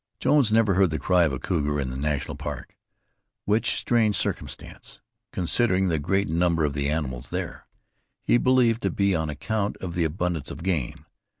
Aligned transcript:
Jones 0.19 0.51
never 0.51 0.73
heard 0.73 0.89
the 0.89 0.97
cry 0.97 1.25
of 1.25 1.31
a 1.31 1.37
cougar 1.37 1.79
in 1.79 1.91
the 1.91 1.95
National 1.95 2.33
Park, 2.35 2.75
which 3.45 3.75
strange 3.75 4.15
circumstance, 4.15 4.99
considering 5.31 5.89
the 5.89 5.99
great 5.99 6.27
number 6.27 6.65
of 6.65 6.73
the 6.73 6.89
animals 6.89 7.29
there, 7.29 7.67
he 8.23 8.39
believed 8.39 8.81
to 8.81 8.89
be 8.89 9.13
on 9.15 9.29
account 9.29 9.77
of 9.77 9.93
the 9.93 10.03
abundance 10.03 10.49
of 10.49 10.63
game. 10.63 11.05